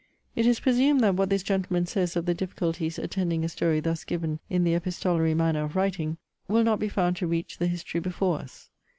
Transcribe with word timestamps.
It 0.35 0.47
is 0.47 0.59
presumed 0.61 1.01
that 1.01 1.13
what 1.13 1.29
this 1.29 1.43
gentleman 1.43 1.85
says 1.85 2.15
of 2.15 2.25
the 2.25 2.33
difficulties 2.33 2.97
attending 2.97 3.43
a 3.45 3.49
story 3.49 3.79
thus 3.81 4.03
given 4.03 4.39
in 4.49 4.63
the 4.63 4.73
epistolary 4.73 5.35
manner 5.35 5.63
of 5.63 5.75
writing, 5.75 6.17
will 6.47 6.63
not 6.63 6.79
be 6.79 6.89
found 6.89 7.17
to 7.17 7.27
reach 7.27 7.59
the 7.59 7.67
History 7.67 7.99
before 7.99 8.39
us. 8.39 8.71